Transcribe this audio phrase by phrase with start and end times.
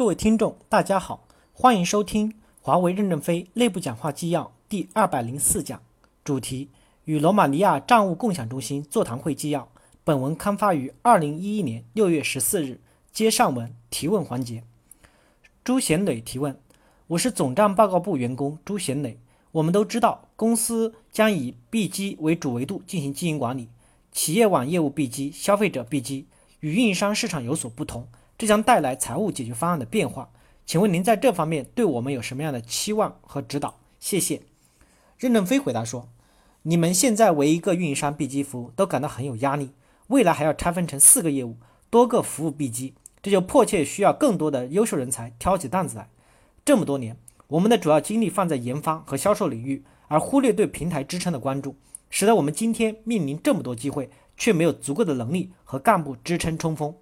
[0.00, 5.82] 各位听众，大家好，欢迎收听华为任正非内部讲话纪要第二百零四讲，
[6.24, 6.70] 主题
[7.04, 9.68] 与罗马尼亚账务共享中心座谈会纪要。
[10.02, 12.80] 本文刊发于二零一一年六月十四日。
[13.12, 14.64] 接上文提问环节。
[15.62, 16.58] 朱贤磊提问：
[17.08, 19.20] 我是总账报告部员工朱贤磊。
[19.52, 23.68] 我们都知道，公司将以 B 机为主维度进行经营管理，
[24.12, 26.26] 企业网业务 B 机，消费者 B 机，
[26.60, 28.08] 与运营商市场有所不同。
[28.40, 30.30] 这将带来财务解决方案的变化，
[30.64, 33.74] 请问您在这方面对我们有什么样的期望和指导？
[33.98, 34.40] 谢谢。
[35.18, 36.08] 任正非回答说
[36.64, 39.72] ：“你们现在为一个运营商 B 机服务，都感到很有压力，
[40.06, 41.58] 未来还要拆分成四个业务，
[41.90, 46.08] 多个服务 B 机，这就迫切需要更多的优秀人才挑起担子来。
[46.64, 51.76] 这么多年，我们的主要精力放在研发和销售领域，而忽略对平台支撑的关注，
[52.08, 56.94] 使得我们今天面临这么多机会，却没有足够的能力和干部支撑冲锋。”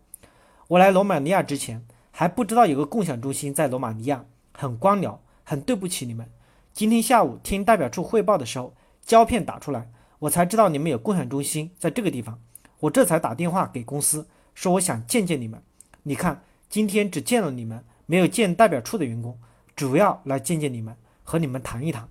[0.68, 6.30] 我来罗马尼亚之前还不知道有个共享中心在罗马尼亚，很官僚，很对不起你们。
[6.74, 12.38] 今天下午听代表处汇报的时候，胶片打出来，我才知道你们有共享中心在这个地方。
[12.80, 15.62] 我这才打电话给公司，说我想见见你们。
[16.02, 19.38] 你看，今天只见了你们，没有见代表处的员工，
[19.74, 22.10] 主要来见见你们，和你们谈一谈。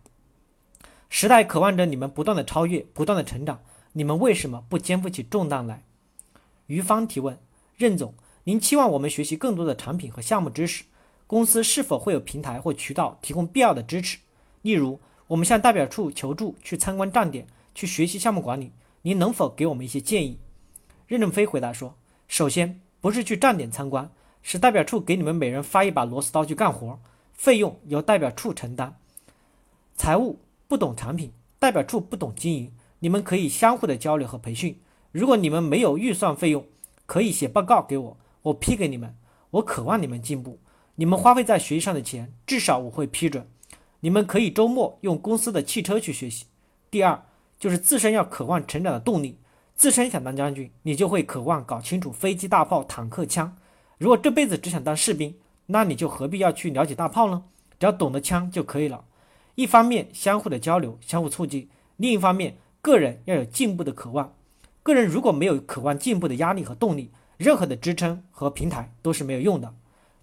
[1.09, 3.59] 时代渴望着你们不断的超越，不断的成长，
[3.93, 5.83] 你们为什么不肩负起重担来？
[6.65, 7.37] 于芳提问，
[7.75, 8.15] 任总。
[8.47, 10.85] 您期望我们学习更多的产品和项目知识，
[11.27, 14.19] 公司是否会有平台或渠道提供必要的支持？
[14.61, 17.45] 例如，我们向代表处求助，去参观站点，
[17.75, 20.39] 去学习项目管理，您能否给我们一些建议？
[21.07, 21.97] 任正非回答说：
[22.29, 24.09] 首先，不是去站点参观，
[24.41, 26.97] 是代表处给你们每人发一把螺丝刀去干活，
[27.33, 28.97] 费用由代表处承担。
[29.97, 30.39] 财务
[30.69, 34.79] 不懂产品，代表处不懂经营，你们可以相互的交流和培训。
[35.11, 36.65] 如果你们没有预算费用，
[37.05, 38.17] 可以写报告给我。
[38.47, 39.15] 我批给你们，
[39.51, 40.59] 我渴望你们进步。
[40.95, 43.47] 你们花费在学习上的钱，至少我会批准。
[43.99, 46.45] 你们可以周末用公司的汽车去学习。
[46.89, 47.25] 第二，
[47.59, 49.37] 就是自身要渴望成长的动力。
[49.75, 53.55] 自身想当将军，你就会渴望搞清楚飞机、大炮、坦克、枪。
[53.97, 55.35] 如果这辈子只想当士兵，
[55.67, 57.43] 那你就何必要去了解大炮呢？
[57.79, 59.03] 只要懂得枪就可以了。
[59.55, 61.67] 一方面相互的交流，相互促进；
[61.97, 64.33] 另一方面，个人要有进步的渴望。
[64.81, 69.73] 个人如果没有渴望进步的压力和动力，任何的支撑和平台都是没有用的。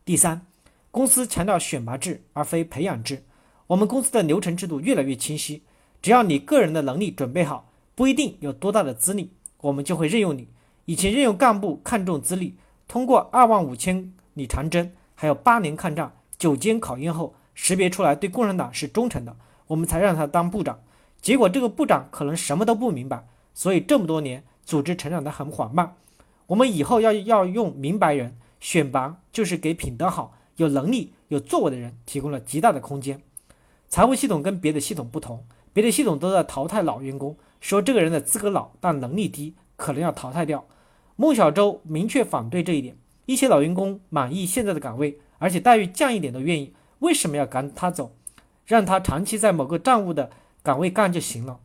[0.04, 0.44] 第三，
[0.90, 3.24] 公司强调选拔制而非培养制。
[3.68, 5.62] 我们公司的流程制度越来越清晰，
[6.02, 9.30] 只要你个人的能力准备好，不一定有多大的资历，
[9.62, 10.48] 我们就会任用你。
[10.84, 19.34] 以前任用干部看重资历，通过二万五千里长征，还有八年抗战、九监考验后，识别出来对共产党是忠诚的，
[19.68, 20.80] 我们才让他当部长。
[21.22, 25.94] 结果这个部长可能什么都不明白，所以这么多年组织成长得很缓慢。
[26.46, 33.20] 我们以后要要用明白人选拔，就是给品德好、有能力、有作为的人提供了极大的空间。
[33.88, 40.66] 财务系统跟别的系统不同，别的系统都在淘汰老员工，说这个人的资格老，但能力低，可能要淘汰掉。
[41.16, 48.14] 孟小舟明确反对这一点，一些老员工满意现在的岗位，而且待遇降一点都愿意，为什么要赶他走？
[48.66, 50.30] 让他长期在某个账务的
[50.62, 51.60] 岗位干就行了。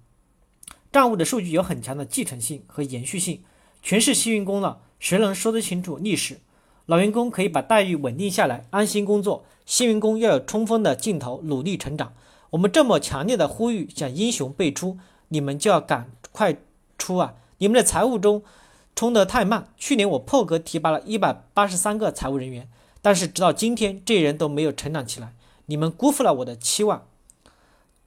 [0.92, 3.42] 账务的数据有很强的继承性和延续性。
[3.82, 6.40] 全是新员工了，谁能说得清楚历史？
[6.86, 12.14] 老员工可以把待遇稳定下来，安心工作；新员工要有冲锋的劲头，努力成长。
[12.50, 14.98] 我们这么强烈的呼吁，想英雄辈出，
[15.28, 16.58] 你们就要赶快
[16.98, 17.36] 出啊！
[17.60, 18.42] 你们的财务中
[18.96, 19.70] 冲得太慢。
[19.78, 22.68] 去年我破格提拔了一百八十三个财务人员，
[23.04, 25.34] 但是直到今天，这些人都没有成长起来。
[25.68, 27.06] 你们辜负了我的期望。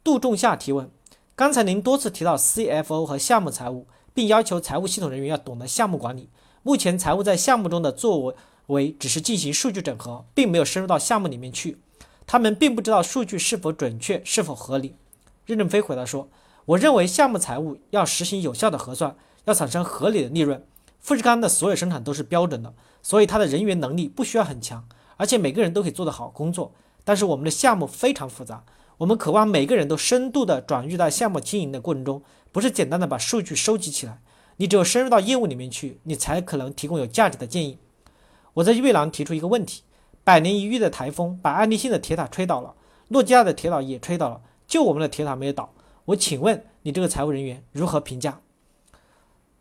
[0.03, 0.91] 杜仲夏提问：
[1.37, 3.87] 刚才您多次提到 CFO 和项目财务。
[4.15, 6.29] 并要求财务系统人员要懂得项目管理。
[6.63, 8.35] 目前财务在项目中的作
[8.67, 11.79] 为只是进行数据整合，并没有深入到项目里面去。
[12.27, 14.95] 他们并不知道数据是否准确、是否合理。
[15.45, 16.29] 任正非回答说
[16.67, 20.65] ：“我认为项目财务要实行有效的核算，要产生合理的利润。
[21.01, 22.73] 富士康的所有生产都是标准的，
[23.03, 24.87] 所以他的人员能力不需要很强，
[25.17, 26.73] 而且每个人都可以做得好工作。
[27.03, 28.63] 但是我们的项目非常复杂，
[28.99, 32.23] 我们渴望每个人都深度的转入到项目经营的过程中。”
[32.53, 34.21] 不是简单的把数据收集起来，
[34.59, 37.79] 你只有深入到业务里面去，你才可能提供有价值的建议。
[38.55, 39.83] 我在越南提出一个问题：
[40.23, 42.75] 百年一遇的台风把爱立信的铁塔吹倒了，
[43.09, 45.73] 诺基亚的铁塔也吹倒了，就我们的铁塔没有倒。
[46.05, 48.41] 我请问你这个财务人员如何评价？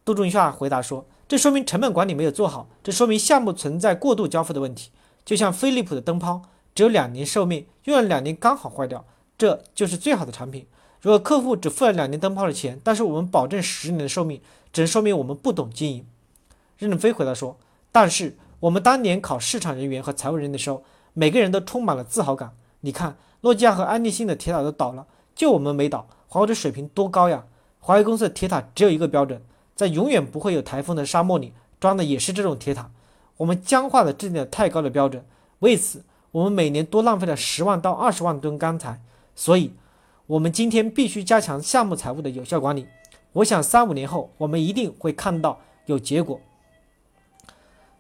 [0.04, 4.92] 杜仲夏回答说：这说明成本管理没有做好，这说明项目存在过度交付的问题。
[5.24, 6.42] 就像飞利浦的灯泡
[6.76, 9.06] 只有两年寿命，用了两年刚好坏掉，
[9.38, 10.66] 这就是最好的产品。
[11.02, 14.40] 如果客户只付了两年灯泡的钱，但是我们保证十年的寿命，
[14.72, 16.06] 只能说明我们不懂经营。
[16.78, 17.58] 任正非回答说
[17.92, 20.84] ：“但是我们当年考市场人员和财务人员的时候，
[21.14, 22.52] 每个人都充满了自豪感。
[22.82, 27.46] 你看，诺基亚和安立信的铁塔都倒了，就我们没倒，华为的水平多高呀！
[27.80, 29.42] 华为公司的铁塔只有一个标准，
[29.76, 32.92] 在永远不会有台风的沙漠里装的也是这种铁塔。
[33.38, 35.26] 我们僵化的制定了太高的标准，
[35.60, 39.02] 为此我们每年多浪费了十万到二十万吨钢材。
[39.36, 39.74] 所以，
[40.28, 42.88] 我们今天必须加强项目财务的有效管理。
[43.34, 46.40] 我想三五年后，我们一定会看到有结果。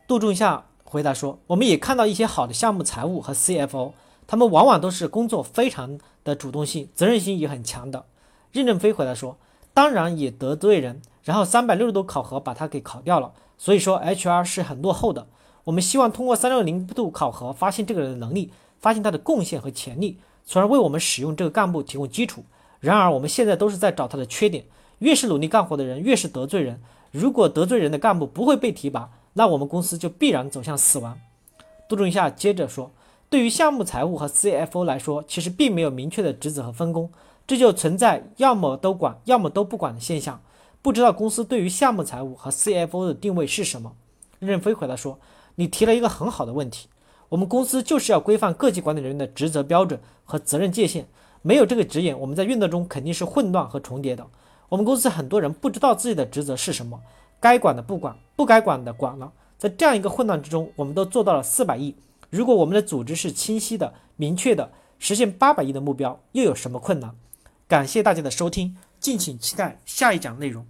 [0.08, 3.94] 杜仲夏回答说：“我们也看到一些好的项目财务和 CFO，
[4.28, 8.06] 他们往往都是工作非常的主动性，责任心也很强的。”
[8.52, 9.38] 任正非回答说
[9.74, 15.28] ：“当然也得罪人，然后三百六十度考核把他给考掉了。”所以说，HR 是很落后的。
[15.64, 22.44] 我们希望通过三六零度考核，发现这个人的能力，发现他的贡献和潜力，从而为我们使用这个干部提供基础。
[22.80, 24.66] 然而，我们现在都是在找他的缺点。
[25.00, 26.80] 越是努力干活的人，越是得罪人。
[27.12, 31.18] 如果得罪人的干部不会被提拔，那我们公司就必然走向死亡。
[31.90, 32.92] 杜仲夏接着说
[33.30, 37.12] ：“对于项目财务和 CFO 来说，其实并没有明确的职责和分工，
[37.48, 40.42] 这就存在要么都管，要么都不管的现象。”
[40.84, 43.94] 不知道公司对于项目财务和 CFO 的定位是什么？
[44.40, 45.20] 任飞回答说
[45.56, 46.88] ：“你提了一个很好的问题。
[47.31, 51.07] 我们公司就是要规范各级管理人员的职责标准和责任界限。
[51.42, 54.28] 没有这个指引，我们在运作中肯定是混乱和重叠的。
[54.68, 57.00] 我们公司很多人不知道自己的职责是什么，
[57.39, 59.31] 该管的不管，不该管的管了。
[59.57, 61.95] 在这样一个混乱之中，我们都做到了四百亿。
[62.30, 64.69] 如果我们的组织是清晰的、明确的，
[65.00, 67.16] 实现八百亿的目标又有什么困难？
[67.66, 70.66] 感谢大家的收听，敬请期待下一讲内容。”